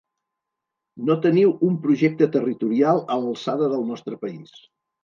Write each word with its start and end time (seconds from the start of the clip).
No 1.09 1.17
teniu 1.27 1.53
un 1.69 1.77
projecte 1.85 2.31
territorial 2.39 3.05
a 3.19 3.23
l’alçada 3.23 3.71
del 3.77 3.89
nostre 3.93 4.25
país. 4.27 4.61